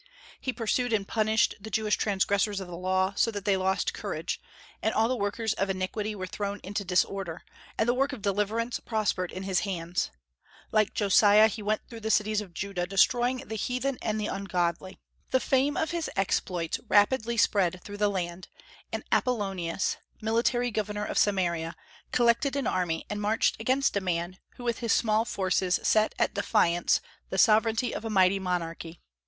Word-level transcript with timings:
He 0.39 0.51
pursued 0.51 0.93
and 0.93 1.07
punished 1.07 1.53
the 1.61 1.69
Jewish 1.69 1.95
transgressors 1.95 2.59
of 2.59 2.67
the 2.67 2.75
Law, 2.75 3.13
so 3.15 3.29
that 3.29 3.45
they 3.45 3.55
lost 3.55 3.93
courage, 3.93 4.41
and 4.81 4.95
all 4.95 5.07
the 5.07 5.15
workers 5.15 5.53
of 5.53 5.69
inquity 5.69 6.15
were 6.15 6.25
thrown 6.25 6.59
into 6.63 6.83
disorder, 6.83 7.43
and 7.77 7.87
the 7.87 7.93
work 7.93 8.11
of 8.11 8.23
deliverance 8.23 8.79
prospered 8.79 9.31
in 9.31 9.43
his 9.43 9.59
hands. 9.59 10.09
Like 10.71 10.95
Josiah 10.95 11.45
he 11.47 11.61
went 11.61 11.81
through 11.87 11.99
the 11.99 12.09
cities 12.09 12.41
of 12.41 12.55
Judah, 12.55 12.87
destroying 12.87 13.43
the 13.45 13.53
heathen 13.53 13.99
and 14.01 14.19
the 14.19 14.25
ungodly. 14.25 14.97
The 15.29 15.39
fame 15.39 15.77
of 15.77 15.91
his 15.91 16.09
exploits 16.15 16.79
rapidly 16.89 17.37
spread 17.37 17.79
through 17.83 17.97
the 17.97 18.09
land, 18.09 18.47
and 18.91 19.03
Apollonius, 19.11 19.97
military 20.19 20.71
governor 20.71 21.05
of 21.05 21.19
Samaria, 21.19 21.75
collected 22.11 22.55
an 22.55 22.65
army 22.65 23.05
and 23.07 23.21
marched 23.21 23.57
against 23.61 23.95
a 23.95 24.01
man 24.01 24.39
who 24.55 24.63
with 24.63 24.79
his 24.79 24.93
small 24.93 25.25
forces 25.25 25.79
set 25.83 26.15
at 26.17 26.33
defiance 26.33 27.01
the 27.29 27.37
sovereignty 27.37 27.93
of 27.93 28.03
a 28.03 28.09
mighty 28.09 28.39
monarchy. 28.39 28.99